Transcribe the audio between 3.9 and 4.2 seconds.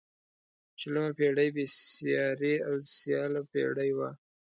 وه.